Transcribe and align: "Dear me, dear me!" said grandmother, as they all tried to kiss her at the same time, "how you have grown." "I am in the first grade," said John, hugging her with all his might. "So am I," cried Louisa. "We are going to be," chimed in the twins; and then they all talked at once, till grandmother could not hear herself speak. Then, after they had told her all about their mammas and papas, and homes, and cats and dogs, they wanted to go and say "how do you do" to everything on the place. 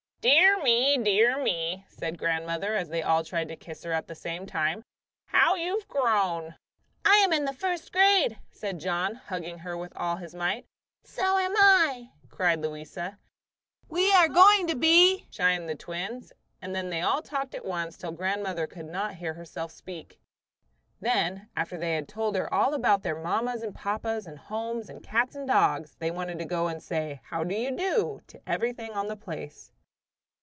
"Dear 0.23 0.61
me, 0.61 0.99
dear 0.99 1.41
me!" 1.41 1.83
said 1.89 2.19
grandmother, 2.19 2.75
as 2.75 2.89
they 2.89 3.01
all 3.01 3.23
tried 3.23 3.47
to 3.47 3.55
kiss 3.55 3.83
her 3.83 3.91
at 3.91 4.05
the 4.05 4.13
same 4.13 4.45
time, 4.45 4.83
"how 5.25 5.55
you 5.55 5.79
have 5.79 5.87
grown." 5.87 6.57
"I 7.03 7.15
am 7.15 7.33
in 7.33 7.45
the 7.45 7.53
first 7.53 7.91
grade," 7.91 8.37
said 8.51 8.79
John, 8.79 9.15
hugging 9.15 9.57
her 9.57 9.75
with 9.75 9.91
all 9.95 10.17
his 10.17 10.35
might. 10.35 10.67
"So 11.03 11.39
am 11.39 11.55
I," 11.57 12.11
cried 12.29 12.61
Louisa. 12.61 13.17
"We 13.89 14.11
are 14.13 14.27
going 14.27 14.67
to 14.67 14.75
be," 14.75 15.25
chimed 15.31 15.61
in 15.61 15.65
the 15.67 15.73
twins; 15.73 16.31
and 16.61 16.75
then 16.75 16.91
they 16.91 17.01
all 17.01 17.23
talked 17.23 17.55
at 17.55 17.65
once, 17.65 17.97
till 17.97 18.11
grandmother 18.11 18.67
could 18.67 18.85
not 18.91 19.15
hear 19.15 19.33
herself 19.33 19.71
speak. 19.71 20.19
Then, 20.99 21.49
after 21.57 21.79
they 21.79 21.95
had 21.95 22.07
told 22.07 22.35
her 22.35 22.53
all 22.53 22.75
about 22.75 23.01
their 23.01 23.19
mammas 23.19 23.63
and 23.63 23.73
papas, 23.73 24.27
and 24.27 24.37
homes, 24.37 24.87
and 24.87 25.01
cats 25.01 25.33
and 25.35 25.47
dogs, 25.47 25.95
they 25.95 26.11
wanted 26.11 26.37
to 26.37 26.45
go 26.45 26.67
and 26.67 26.83
say 26.83 27.21
"how 27.29 27.43
do 27.43 27.55
you 27.55 27.75
do" 27.75 28.21
to 28.27 28.39
everything 28.47 28.91
on 28.91 29.07
the 29.07 29.17
place. 29.17 29.71